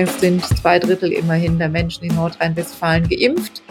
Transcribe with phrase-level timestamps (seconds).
[0.00, 3.62] Es sind zwei Drittel immerhin der Menschen in Nordrhein-Westfalen geimpft.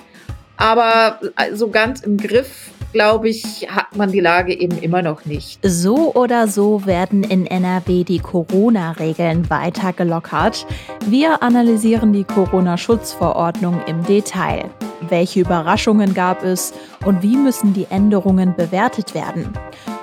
[0.58, 1.22] Aber
[1.54, 5.58] so ganz im Griff, glaube ich, hat man die Lage eben immer noch nicht.
[5.64, 10.68] So oder so werden in NRW die Corona-Regeln weiter gelockert.
[11.06, 14.70] Wir analysieren die Corona-Schutzverordnung im Detail.
[15.08, 16.74] Welche Überraschungen gab es
[17.06, 19.54] und wie müssen die Änderungen bewertet werden?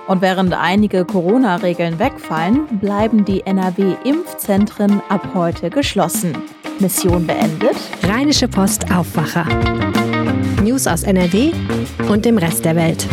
[0.07, 6.37] Und während einige Corona-Regeln wegfallen, bleiben die NRW-Impfzentren ab heute geschlossen.
[6.78, 7.77] Mission beendet.
[8.02, 9.47] Rheinische Post Aufwacher.
[10.62, 11.52] News aus NRW
[12.11, 13.06] und dem Rest der Welt.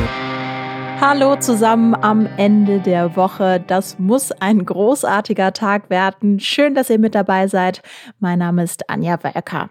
[1.00, 3.64] Hallo zusammen am Ende der Woche.
[3.66, 6.42] Das muss ein großartiger Tag werden.
[6.42, 7.82] Schön, dass ihr mit dabei seid.
[8.20, 9.70] Mein Name ist Anja Welker.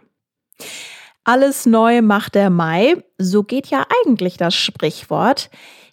[1.25, 2.97] Alles neu macht der Mai.
[3.19, 5.51] So geht ja eigentlich das Sprichwort.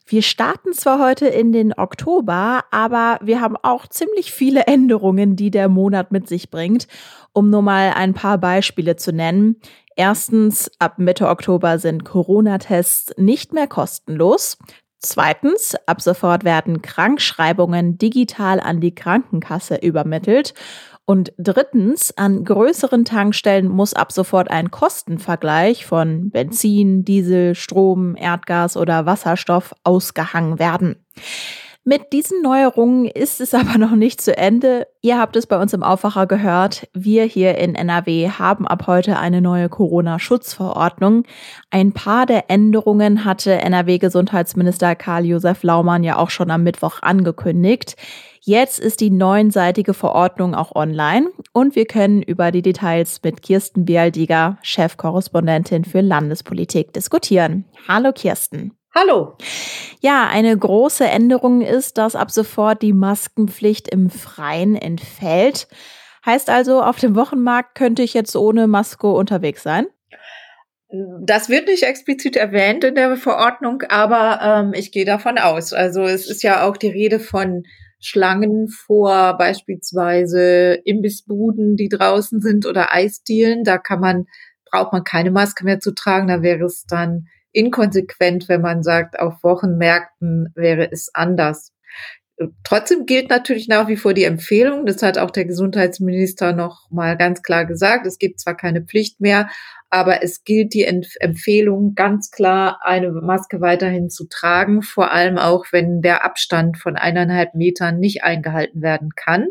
[0.09, 5.51] Wir starten zwar heute in den Oktober, aber wir haben auch ziemlich viele Änderungen, die
[5.51, 6.87] der Monat mit sich bringt.
[7.33, 9.57] Um nur mal ein paar Beispiele zu nennen.
[9.97, 14.57] Erstens, ab Mitte Oktober sind Corona-Tests nicht mehr kostenlos.
[14.99, 20.53] Zweitens, ab sofort werden Krankschreibungen digital an die Krankenkasse übermittelt.
[21.09, 28.75] Und drittens, an größeren Tankstellen muss ab sofort ein Kostenvergleich von Benzin, Diesel, Strom, Erdgas
[28.75, 30.97] oder Wasserstoff ausgehangen werden.
[31.89, 34.87] Mit diesen Neuerungen ist es aber noch nicht zu Ende.
[35.01, 36.89] Ihr habt es bei uns im Aufwacher gehört.
[36.93, 41.23] Wir hier in NRW haben ab heute eine neue Corona-Schutzverordnung.
[41.71, 47.95] Ein paar der Änderungen hatte NRW-Gesundheitsminister Karl-Josef Laumann ja auch schon am Mittwoch angekündigt.
[48.41, 53.85] Jetzt ist die neunseitige Verordnung auch online und wir können über die Details mit Kirsten
[53.85, 57.63] Bialdiger, Chefkorrespondentin für Landespolitik, diskutieren.
[57.87, 58.73] Hallo Kirsten.
[58.99, 59.37] Hallo.
[59.99, 65.67] Ja, eine große Änderung ist, dass ab sofort die Maskenpflicht im Freien entfällt.
[66.25, 69.85] Heißt also, auf dem Wochenmarkt könnte ich jetzt ohne Maske unterwegs sein?
[71.21, 75.73] Das wird nicht explizit erwähnt in der Verordnung, aber ähm, ich gehe davon aus.
[75.73, 77.65] Also es ist ja auch die Rede von
[77.99, 83.63] Schlangen vor beispielsweise Imbissbuden, die draußen sind oder Eisdielen.
[83.63, 84.25] Da kann man,
[84.71, 86.27] braucht man keine Maske mehr zu tragen.
[86.27, 91.73] Da wäre es dann inkonsequent, wenn man sagt, auf Wochenmärkten wäre es anders.
[92.63, 94.85] Trotzdem gilt natürlich nach wie vor die Empfehlung.
[94.85, 98.05] Das hat auch der Gesundheitsminister noch mal ganz klar gesagt.
[98.05, 99.49] Es gibt zwar keine Pflicht mehr,
[99.89, 105.65] aber es gilt die Empfehlung ganz klar, eine Maske weiterhin zu tragen, vor allem auch,
[105.71, 109.47] wenn der Abstand von eineinhalb Metern nicht eingehalten werden kann.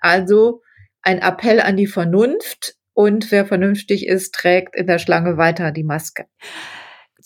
[0.00, 0.62] Also
[1.00, 5.84] ein Appell an die Vernunft und wer vernünftig ist, trägt in der Schlange weiter die
[5.84, 6.24] Maske.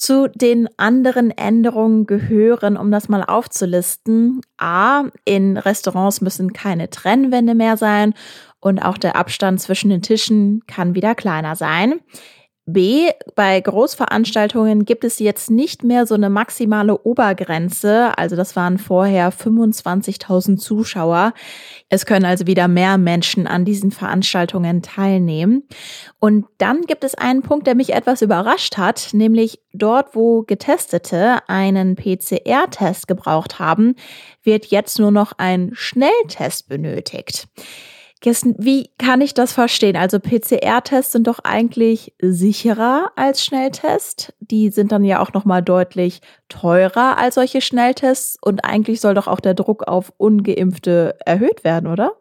[0.00, 7.54] Zu den anderen Änderungen gehören, um das mal aufzulisten, a, in Restaurants müssen keine Trennwände
[7.54, 8.14] mehr sein
[8.60, 12.00] und auch der Abstand zwischen den Tischen kann wieder kleiner sein.
[12.72, 18.16] B, bei Großveranstaltungen gibt es jetzt nicht mehr so eine maximale Obergrenze.
[18.16, 21.32] Also das waren vorher 25.000 Zuschauer.
[21.88, 25.64] Es können also wieder mehr Menschen an diesen Veranstaltungen teilnehmen.
[26.18, 31.38] Und dann gibt es einen Punkt, der mich etwas überrascht hat, nämlich dort, wo Getestete
[31.48, 33.94] einen PCR-Test gebraucht haben,
[34.42, 37.48] wird jetzt nur noch ein Schnelltest benötigt.
[38.20, 39.96] Kirsten, wie kann ich das verstehen?
[39.96, 44.34] Also PCR-Tests sind doch eigentlich sicherer als Schnelltests.
[44.40, 46.20] Die sind dann ja auch noch mal deutlich
[46.50, 51.86] teurer als solche Schnelltests und eigentlich soll doch auch der Druck auf ungeimpfte erhöht werden,
[51.86, 52.12] oder?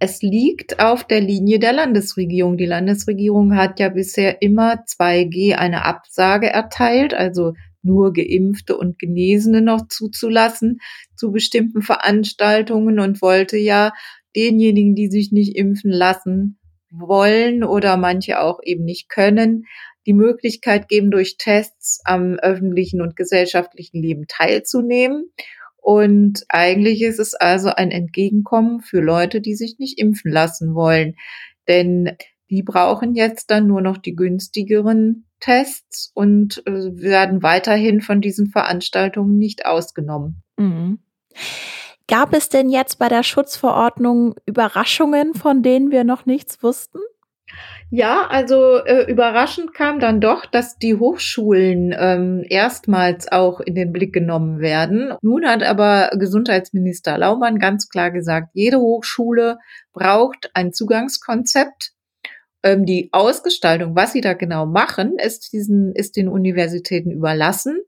[0.00, 2.56] Es liegt auf der Linie der Landesregierung.
[2.56, 7.52] Die Landesregierung hat ja bisher immer 2G eine Absage erteilt, also
[7.82, 10.80] nur Geimpfte und Genesene noch zuzulassen
[11.14, 13.92] zu bestimmten Veranstaltungen und wollte ja
[14.36, 16.58] denjenigen, die sich nicht impfen lassen
[16.90, 19.64] wollen oder manche auch eben nicht können,
[20.06, 25.30] die Möglichkeit geben, durch Tests am öffentlichen und gesellschaftlichen Leben teilzunehmen.
[25.76, 31.16] Und eigentlich ist es also ein Entgegenkommen für Leute, die sich nicht impfen lassen wollen.
[31.68, 32.16] Denn
[32.50, 38.48] die brauchen jetzt dann nur noch die günstigeren Tests und äh, werden weiterhin von diesen
[38.48, 40.42] Veranstaltungen nicht ausgenommen.
[40.58, 40.98] Mhm.
[42.10, 46.98] Gab es denn jetzt bei der Schutzverordnung Überraschungen, von denen wir noch nichts wussten?
[47.88, 53.92] Ja, also äh, überraschend kam dann doch, dass die Hochschulen ähm, erstmals auch in den
[53.92, 55.14] Blick genommen werden.
[55.22, 59.58] Nun hat aber Gesundheitsminister Laumann ganz klar gesagt, jede Hochschule
[59.92, 61.92] braucht ein Zugangskonzept.
[62.64, 67.80] Ähm, die Ausgestaltung, was sie da genau machen, ist diesen ist den Universitäten überlassen.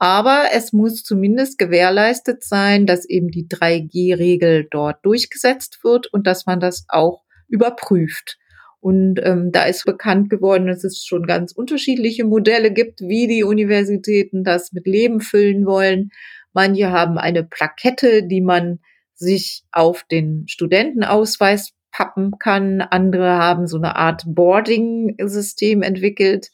[0.00, 6.46] Aber es muss zumindest gewährleistet sein, dass eben die 3G-Regel dort durchgesetzt wird und dass
[6.46, 8.38] man das auch überprüft.
[8.80, 13.44] Und ähm, da ist bekannt geworden, dass es schon ganz unterschiedliche Modelle gibt, wie die
[13.44, 16.12] Universitäten das mit Leben füllen wollen.
[16.54, 18.78] Manche haben eine Plakette, die man
[19.12, 22.80] sich auf den Studentenausweis pappen kann.
[22.80, 26.48] Andere haben so eine Art Boarding-System entwickelt.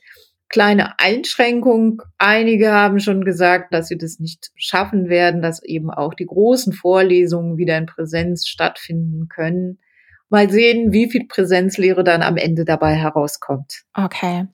[0.48, 2.02] Kleine Einschränkung.
[2.18, 6.72] Einige haben schon gesagt, dass sie das nicht schaffen werden, dass eben auch die großen
[6.72, 9.78] Vorlesungen wieder in Präsenz stattfinden können.
[10.28, 13.84] Mal sehen, wie viel Präsenzlehre dann am Ende dabei herauskommt.
[13.94, 14.46] Okay.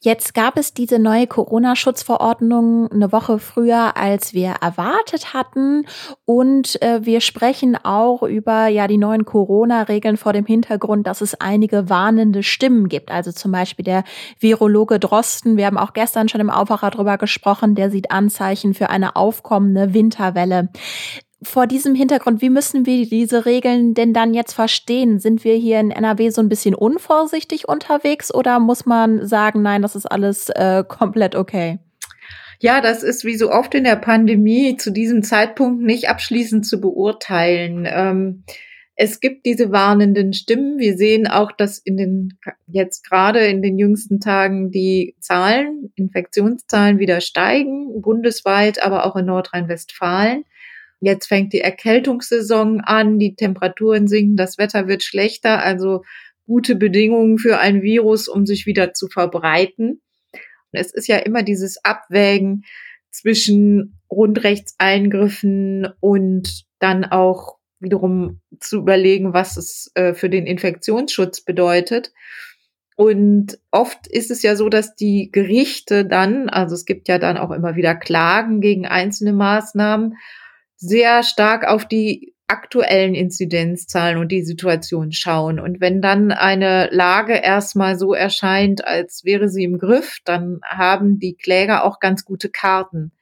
[0.00, 5.86] Jetzt gab es diese neue Corona-Schutzverordnung eine Woche früher, als wir erwartet hatten.
[6.24, 11.40] Und äh, wir sprechen auch über ja die neuen Corona-Regeln vor dem Hintergrund, dass es
[11.40, 13.10] einige warnende Stimmen gibt.
[13.12, 14.02] Also zum Beispiel der
[14.40, 15.56] Virologe Drosten.
[15.56, 17.76] Wir haben auch gestern schon im Aufwacher drüber gesprochen.
[17.76, 20.70] Der sieht Anzeichen für eine aufkommende Winterwelle
[21.42, 25.18] vor diesem Hintergrund, wie müssen wir diese Regeln denn dann jetzt verstehen?
[25.18, 29.82] Sind wir hier in NRW so ein bisschen unvorsichtig unterwegs oder muss man sagen, nein,
[29.82, 31.78] das ist alles äh, komplett okay?
[32.58, 36.80] Ja, das ist wie so oft in der Pandemie zu diesem Zeitpunkt nicht abschließend zu
[36.80, 37.86] beurteilen.
[37.86, 38.44] Ähm,
[38.94, 40.78] es gibt diese warnenden Stimmen.
[40.78, 46.98] Wir sehen auch, dass in den, jetzt gerade in den jüngsten Tagen die Zahlen, Infektionszahlen
[46.98, 50.44] wieder steigen, bundesweit, aber auch in Nordrhein-Westfalen.
[51.00, 56.02] Jetzt fängt die Erkältungssaison an, die Temperaturen sinken, das Wetter wird schlechter, also
[56.46, 60.00] gute Bedingungen für ein Virus, um sich wieder zu verbreiten.
[60.72, 62.64] Es ist ja immer dieses Abwägen
[63.10, 72.12] zwischen Grundrechtseingriffen und dann auch wiederum zu überlegen, was es äh, für den Infektionsschutz bedeutet.
[72.96, 77.36] Und oft ist es ja so, dass die Gerichte dann, also es gibt ja dann
[77.36, 80.14] auch immer wieder Klagen gegen einzelne Maßnahmen
[80.76, 85.58] sehr stark auf die aktuellen Inzidenzzahlen und die Situation schauen.
[85.58, 91.18] Und wenn dann eine Lage erstmal so erscheint, als wäre sie im Griff, dann haben
[91.18, 93.12] die Kläger auch ganz gute Karten.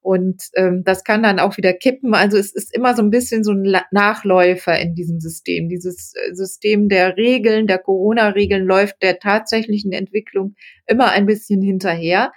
[0.00, 2.14] Und ähm, das kann dann auch wieder kippen.
[2.14, 5.68] Also es ist immer so ein bisschen so ein Nachläufer in diesem System.
[5.68, 10.54] Dieses äh, System der Regeln, der Corona-Regeln läuft der tatsächlichen Entwicklung
[10.86, 12.32] immer ein bisschen hinterher.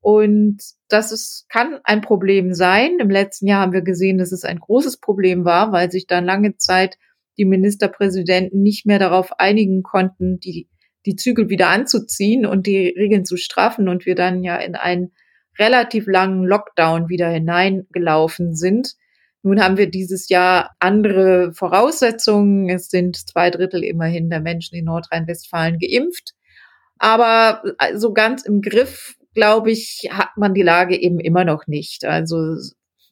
[0.00, 0.58] Und
[0.88, 2.98] das ist, kann ein Problem sein.
[3.00, 6.24] Im letzten Jahr haben wir gesehen, dass es ein großes Problem war, weil sich dann
[6.24, 6.96] lange Zeit
[7.36, 10.68] die Ministerpräsidenten nicht mehr darauf einigen konnten, die,
[11.06, 15.12] die Zügel wieder anzuziehen und die Regeln zu straffen und wir dann ja in einen
[15.58, 18.94] relativ langen Lockdown wieder hineingelaufen sind.
[19.42, 22.68] Nun haben wir dieses Jahr andere Voraussetzungen.
[22.68, 26.34] Es sind zwei Drittel immerhin der Menschen in Nordrhein-Westfalen geimpft.
[26.98, 27.62] Aber
[27.94, 32.04] so ganz im Griff glaube ich, hat man die Lage eben immer noch nicht.
[32.04, 32.56] Also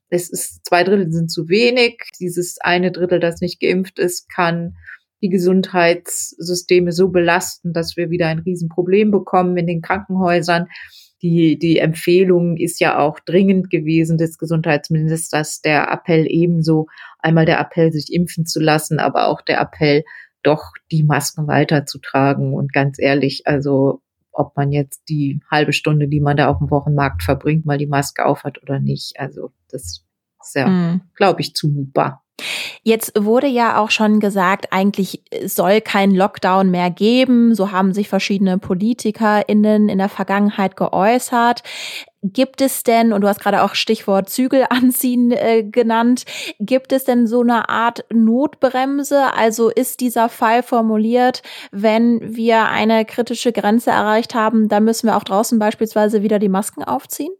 [0.08, 2.00] es ist zwei Drittel sind zu wenig.
[2.18, 4.74] Dieses eine Drittel, das nicht geimpft ist, kann
[5.22, 10.66] die Gesundheitssysteme so belasten, dass wir wieder ein Riesenproblem bekommen in den Krankenhäusern.
[11.22, 16.86] Die, die Empfehlung ist ja auch dringend gewesen des Gesundheitsministers, der Appell ebenso,
[17.20, 20.02] einmal der Appell, sich impfen zu lassen, aber auch der Appell,
[20.42, 22.52] doch die Masken weiterzutragen.
[22.52, 24.02] Und ganz ehrlich, also
[24.36, 27.86] ob man jetzt die halbe Stunde, die man da auf dem Wochenmarkt verbringt, mal die
[27.86, 29.18] Maske aufhat oder nicht.
[29.18, 30.04] Also das
[30.40, 31.00] ist ja, mhm.
[31.14, 32.22] glaube ich, zumutbar.
[32.82, 37.54] Jetzt wurde ja auch schon gesagt, eigentlich soll kein Lockdown mehr geben.
[37.54, 41.62] So haben sich verschiedene PolitikerInnen in der Vergangenheit geäußert.
[42.32, 46.24] Gibt es denn, und du hast gerade auch Stichwort Zügel anziehen äh, genannt,
[46.58, 49.34] gibt es denn so eine Art Notbremse?
[49.34, 51.42] Also ist dieser Fall formuliert,
[51.72, 56.48] wenn wir eine kritische Grenze erreicht haben, dann müssen wir auch draußen beispielsweise wieder die
[56.48, 57.32] Masken aufziehen?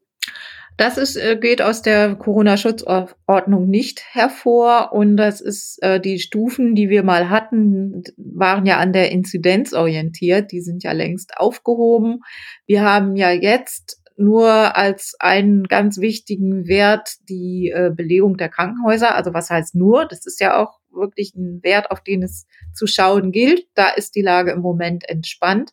[0.76, 6.74] Das ist, äh, geht aus der Corona-Schutzordnung nicht hervor und das ist äh, die Stufen,
[6.74, 10.52] die wir mal hatten, waren ja an der Inzidenz orientiert.
[10.52, 12.20] Die sind ja längst aufgehoben.
[12.66, 19.14] Wir haben ja jetzt nur als einen ganz wichtigen Wert die äh, Belegung der Krankenhäuser.
[19.14, 20.06] Also was heißt nur?
[20.06, 23.66] Das ist ja auch wirklich ein Wert, auf den es zu schauen gilt.
[23.74, 25.72] Da ist die Lage im Moment entspannt.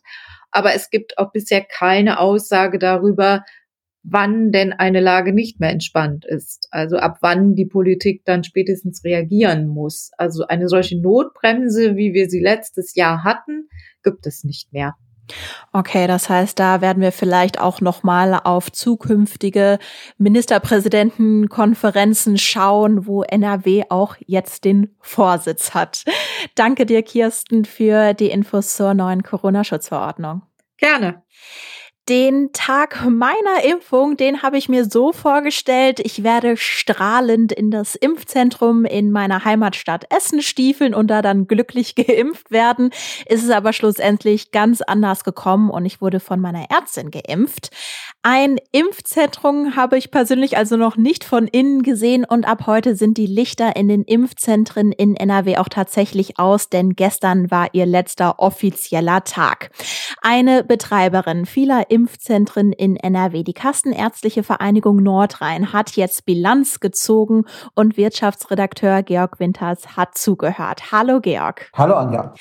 [0.50, 3.44] Aber es gibt auch bisher keine Aussage darüber,
[4.04, 6.68] wann denn eine Lage nicht mehr entspannt ist.
[6.70, 10.10] Also ab wann die Politik dann spätestens reagieren muss.
[10.18, 13.68] Also eine solche Notbremse, wie wir sie letztes Jahr hatten,
[14.02, 14.94] gibt es nicht mehr.
[15.72, 19.78] Okay, das heißt, da werden wir vielleicht auch noch mal auf zukünftige
[20.18, 26.04] Ministerpräsidentenkonferenzen schauen, wo NRW auch jetzt den Vorsitz hat.
[26.54, 30.42] Danke dir, Kirsten, für die Infos zur neuen Corona-Schutzverordnung.
[30.76, 31.22] Gerne.
[32.06, 37.94] Den Tag meiner Impfung, den habe ich mir so vorgestellt, ich werde strahlend in das
[37.94, 42.90] Impfzentrum in meiner Heimatstadt Essen stiefeln und da dann glücklich geimpft werden.
[43.26, 47.70] Ist es aber schlussendlich ganz anders gekommen und ich wurde von meiner Ärztin geimpft.
[48.26, 53.18] Ein Impfzentrum habe ich persönlich also noch nicht von innen gesehen und ab heute sind
[53.18, 58.38] die Lichter in den Impfzentren in NRW auch tatsächlich aus, denn gestern war ihr letzter
[58.38, 59.72] offizieller Tag.
[60.22, 63.42] Eine Betreiberin vieler Impfzentren in NRW.
[63.42, 70.92] Die Kassenärztliche Vereinigung Nordrhein hat jetzt Bilanz gezogen und Wirtschaftsredakteur Georg Winters hat zugehört.
[70.92, 71.70] Hallo Georg.
[71.74, 72.32] Hallo Anja.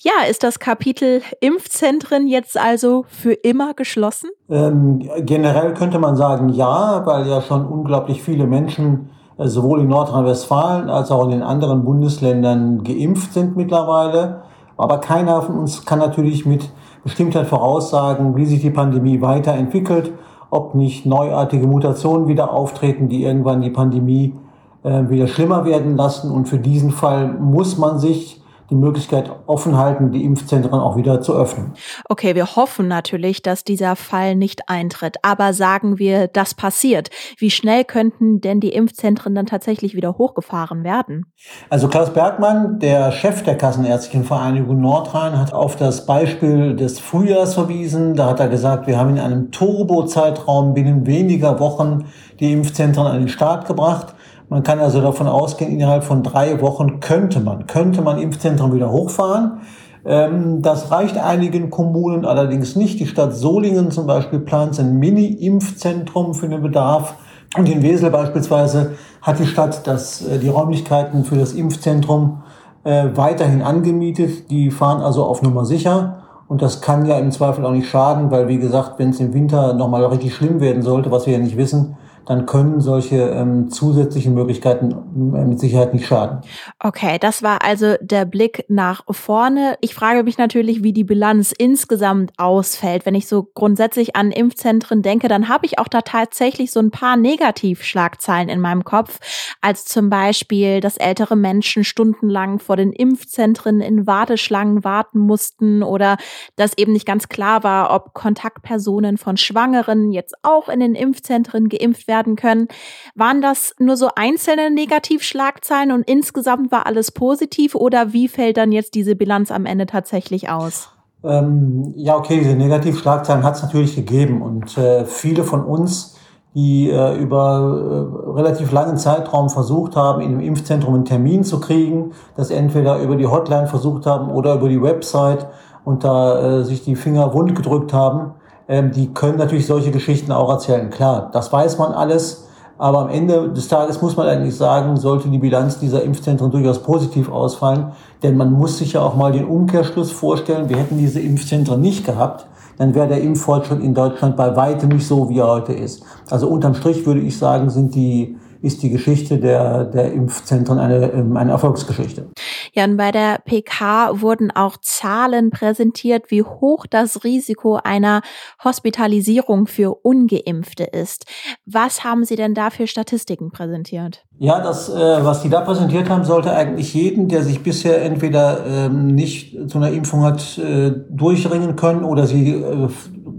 [0.00, 4.30] Ja, ist das Kapitel Impfzentren jetzt also für immer geschlossen?
[4.50, 9.88] Ähm, generell könnte man sagen ja, weil ja schon unglaublich viele Menschen äh, sowohl in
[9.88, 14.42] Nordrhein-Westfalen als auch in den anderen Bundesländern geimpft sind mittlerweile.
[14.78, 16.70] Aber keiner von uns kann natürlich mit
[17.04, 20.12] Bestimmtheit voraussagen, wie sich die Pandemie weiterentwickelt,
[20.50, 24.34] ob nicht neuartige Mutationen wieder auftreten, die irgendwann die Pandemie
[24.82, 26.30] äh, wieder schlimmer werden lassen.
[26.30, 31.22] Und für diesen Fall muss man sich die Möglichkeit offen halten, die Impfzentren auch wieder
[31.22, 31.72] zu öffnen.
[32.08, 35.16] Okay, wir hoffen natürlich, dass dieser Fall nicht eintritt.
[35.22, 37.08] Aber sagen wir, das passiert.
[37.38, 41.32] Wie schnell könnten denn die Impfzentren dann tatsächlich wieder hochgefahren werden?
[41.70, 47.54] Also Klaus Bergmann, der Chef der Kassenärztlichen Vereinigung Nordrhein, hat auf das Beispiel des Frühjahrs
[47.54, 48.16] verwiesen.
[48.16, 52.04] Da hat er gesagt, wir haben in einem Turbo-Zeitraum binnen weniger Wochen
[52.38, 54.14] die Impfzentren an den Start gebracht.
[54.48, 58.90] Man kann also davon ausgehen, innerhalb von drei Wochen könnte man, könnte man Impfzentren wieder
[58.90, 59.60] hochfahren.
[60.06, 62.98] Ähm, das reicht einigen Kommunen allerdings nicht.
[62.98, 67.16] Die Stadt Solingen zum Beispiel plant ein Mini-Impfzentrum für den Bedarf.
[67.56, 72.42] Und in Wesel beispielsweise hat die Stadt das, äh, die Räumlichkeiten für das Impfzentrum
[72.84, 74.50] äh, weiterhin angemietet.
[74.50, 76.22] Die fahren also auf Nummer sicher.
[76.48, 79.34] Und das kann ja im Zweifel auch nicht schaden, weil wie gesagt, wenn es im
[79.34, 83.70] Winter nochmal richtig schlimm werden sollte, was wir ja nicht wissen, dann können solche ähm,
[83.70, 86.42] zusätzlichen Möglichkeiten äh, mit Sicherheit nicht schaden.
[86.78, 89.78] Okay, das war also der Blick nach vorne.
[89.80, 93.06] Ich frage mich natürlich, wie die Bilanz insgesamt ausfällt.
[93.06, 96.90] Wenn ich so grundsätzlich an Impfzentren denke, dann habe ich auch da tatsächlich so ein
[96.90, 99.20] paar Negativschlagzeilen in meinem Kopf,
[99.62, 106.18] als zum Beispiel, dass ältere Menschen stundenlang vor den Impfzentren in Warteschlangen warten mussten oder
[106.56, 111.70] dass eben nicht ganz klar war, ob Kontaktpersonen von Schwangeren jetzt auch in den Impfzentren
[111.70, 112.68] geimpft werden werden können.
[113.14, 118.72] Waren das nur so einzelne Negativschlagzeilen und insgesamt war alles positiv oder wie fällt dann
[118.72, 120.90] jetzt diese Bilanz am Ende tatsächlich aus?
[121.24, 126.16] Ähm, ja, okay, diese Negativschlagzeilen hat es natürlich gegeben und äh, viele von uns,
[126.54, 131.60] die äh, über äh, relativ langen Zeitraum versucht haben, in einem Impfzentrum einen Termin zu
[131.60, 135.48] kriegen, das entweder über die Hotline versucht haben oder über die Website
[135.84, 138.34] und da äh, sich die Finger wund gedrückt haben,
[138.68, 140.90] ähm, die können natürlich solche Geschichten auch erzählen.
[140.90, 142.44] Klar, das weiß man alles.
[142.76, 146.80] Aber am Ende des Tages muss man eigentlich sagen, sollte die Bilanz dieser Impfzentren durchaus
[146.80, 147.92] positiv ausfallen.
[148.22, 150.68] Denn man muss sich ja auch mal den Umkehrschluss vorstellen.
[150.68, 152.46] Wir hätten diese Impfzentren nicht gehabt.
[152.76, 156.04] Dann wäre der Impffortschritt in Deutschland bei weitem nicht so, wie er heute ist.
[156.30, 161.12] Also unterm Strich würde ich sagen, sind die ist die Geschichte der, der Impfzentren eine,
[161.12, 162.30] ähm, eine Erfolgsgeschichte.
[162.72, 168.22] Ja, und bei der PK wurden auch Zahlen präsentiert, wie hoch das Risiko einer
[168.62, 171.24] Hospitalisierung für Ungeimpfte ist.
[171.66, 174.24] Was haben Sie denn da für Statistiken präsentiert?
[174.38, 178.64] Ja, das, äh, was die da präsentiert haben, sollte eigentlich jeden, der sich bisher entweder
[178.66, 182.88] ähm, nicht zu einer Impfung hat äh, durchringen können oder sie äh,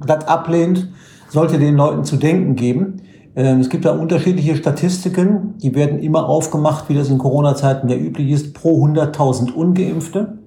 [0.02, 0.90] glatt ablehnt,
[1.30, 3.02] sollte den Leuten zu denken geben.
[3.40, 7.96] Ähm, es gibt da unterschiedliche Statistiken, die werden immer aufgemacht, wie das in Corona-Zeiten ja
[7.96, 10.40] üblich ist, pro 100.000 Ungeimpfte.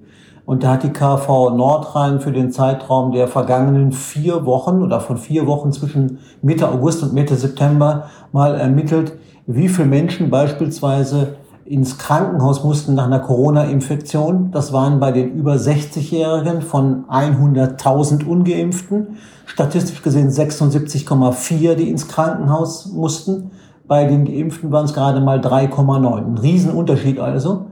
[0.45, 5.17] Und da hat die KV Nordrhein für den Zeitraum der vergangenen vier Wochen oder von
[5.17, 9.13] vier Wochen zwischen Mitte August und Mitte September mal ermittelt,
[9.47, 14.51] wie viele Menschen beispielsweise ins Krankenhaus mussten nach einer Corona-Infektion.
[14.51, 19.17] Das waren bei den über 60-Jährigen von 100.000 Ungeimpften.
[19.45, 23.51] Statistisch gesehen 76,4, die ins Krankenhaus mussten.
[23.87, 26.17] Bei den Geimpften waren es gerade mal 3,9.
[26.17, 27.65] Ein Riesenunterschied also.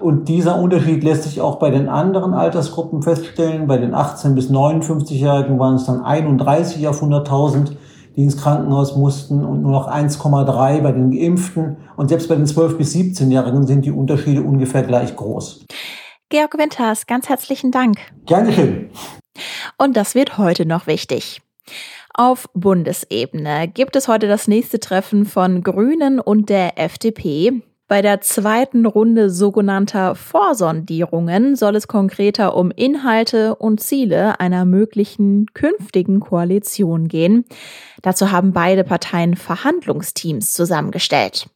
[0.00, 3.66] Und dieser Unterschied lässt sich auch bei den anderen Altersgruppen feststellen.
[3.66, 7.72] Bei den 18- bis 59-Jährigen waren es dann 31 auf 100.000
[8.20, 11.78] die ins Krankenhaus mussten und nur noch 1,3 bei den Geimpften.
[11.96, 15.64] Und selbst bei den 12- bis 17-Jährigen sind die Unterschiede ungefähr gleich groß.
[16.28, 17.96] Georg Winters, ganz herzlichen Dank.
[18.26, 18.90] Gern geschehen.
[19.78, 21.40] Und das wird heute noch wichtig.
[22.12, 27.62] Auf Bundesebene gibt es heute das nächste Treffen von Grünen und der FDP.
[27.90, 35.46] Bei der zweiten Runde sogenannter Vorsondierungen soll es konkreter um Inhalte und Ziele einer möglichen
[35.54, 37.44] künftigen Koalition gehen.
[38.00, 41.48] Dazu haben beide Parteien Verhandlungsteams zusammengestellt.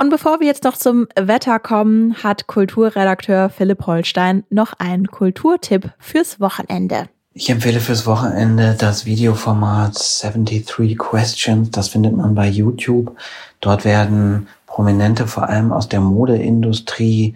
[0.00, 5.90] Und bevor wir jetzt noch zum Wetter kommen, hat Kulturredakteur Philipp Holstein noch einen Kulturtipp
[5.98, 7.08] fürs Wochenende.
[7.34, 11.70] Ich empfehle fürs Wochenende das Videoformat 73 Questions.
[11.72, 13.16] Das findet man bei YouTube.
[13.60, 14.46] Dort werden
[14.78, 17.34] Prominente vor allem aus der Modeindustrie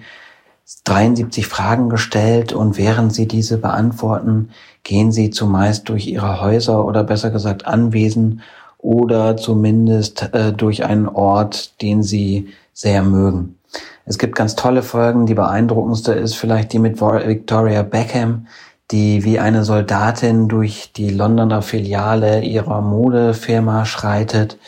[0.84, 4.50] 73 Fragen gestellt und während sie diese beantworten,
[4.84, 8.42] gehen sie zumeist durch ihre Häuser oder besser gesagt Anwesen
[8.78, 13.58] oder zumindest äh, durch einen Ort, den sie sehr mögen.
[14.04, 15.26] Es gibt ganz tolle Folgen.
[15.26, 18.46] Die beeindruckendste ist vielleicht die mit Victoria Beckham,
[18.92, 24.58] die wie eine Soldatin durch die Londoner Filiale ihrer Modefirma schreitet.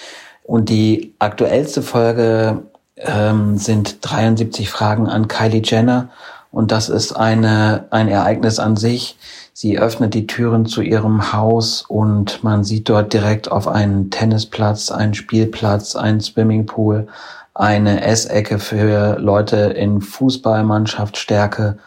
[0.45, 2.63] Und die aktuellste Folge
[2.97, 6.11] ähm, sind 73 Fragen an Kylie Jenner.
[6.53, 9.17] Und das ist eine, ein Ereignis an sich.
[9.55, 14.91] Sie öffnet die Türen zu ihrem Haus und man sieht dort direkt auf einen Tennisplatz,
[14.91, 17.09] einen Spielplatz, einen Swimmingpool,
[17.55, 21.79] eine Essecke für Leute in Fußballmannschaftsstärke.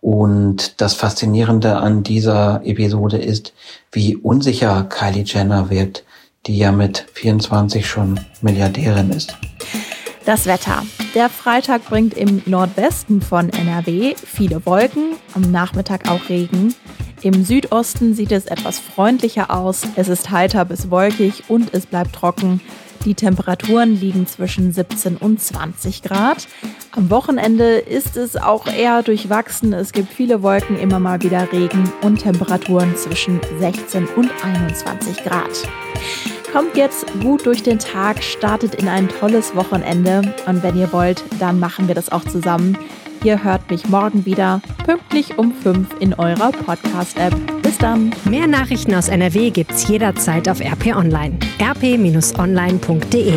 [0.00, 3.52] Und das Faszinierende an dieser Episode ist,
[3.92, 6.04] wie unsicher Kylie Jenner wirkt,
[6.46, 9.36] die ja mit 24 schon Milliardärin ist.
[10.24, 10.82] Das Wetter.
[11.14, 16.74] Der Freitag bringt im Nordwesten von NRW viele Wolken, am Nachmittag auch Regen.
[17.22, 19.82] Im Südosten sieht es etwas freundlicher aus.
[19.96, 22.60] Es ist heiter bis wolkig und es bleibt trocken.
[23.04, 26.48] Die Temperaturen liegen zwischen 17 und 20 Grad.
[26.90, 29.72] Am Wochenende ist es auch eher durchwachsen.
[29.72, 35.68] Es gibt viele Wolken, immer mal wieder Regen und Temperaturen zwischen 16 und 21 Grad.
[36.52, 41.22] Kommt jetzt gut durch den Tag, startet in ein tolles Wochenende und wenn ihr wollt,
[41.38, 42.78] dann machen wir das auch zusammen.
[43.24, 47.34] Ihr hört mich morgen wieder, pünktlich um 5 in eurer Podcast-App.
[47.62, 48.14] Bis dann.
[48.24, 51.38] Mehr Nachrichten aus NRW gibt's jederzeit auf RP Online.
[51.60, 53.32] rp-online.de